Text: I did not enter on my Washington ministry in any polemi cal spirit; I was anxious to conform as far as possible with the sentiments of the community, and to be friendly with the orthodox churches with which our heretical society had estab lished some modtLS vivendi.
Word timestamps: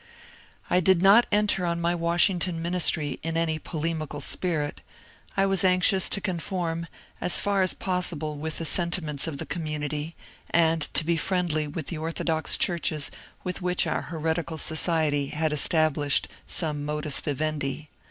I 0.67 0.79
did 0.79 0.99
not 1.03 1.27
enter 1.31 1.63
on 1.63 1.79
my 1.79 1.93
Washington 1.93 2.59
ministry 2.59 3.19
in 3.21 3.37
any 3.37 3.59
polemi 3.59 4.09
cal 4.09 4.19
spirit; 4.19 4.81
I 5.37 5.45
was 5.45 5.63
anxious 5.63 6.09
to 6.09 6.19
conform 6.19 6.87
as 7.21 7.39
far 7.39 7.61
as 7.61 7.75
possible 7.75 8.35
with 8.35 8.57
the 8.57 8.65
sentiments 8.65 9.27
of 9.27 9.37
the 9.37 9.45
community, 9.45 10.15
and 10.49 10.81
to 10.95 11.05
be 11.05 11.17
friendly 11.17 11.67
with 11.67 11.85
the 11.85 11.99
orthodox 11.99 12.57
churches 12.57 13.11
with 13.43 13.61
which 13.61 13.85
our 13.85 14.01
heretical 14.01 14.57
society 14.57 15.27
had 15.27 15.51
estab 15.51 15.93
lished 15.93 16.25
some 16.47 16.83
modtLS 16.83 17.21
vivendi. 17.21 17.87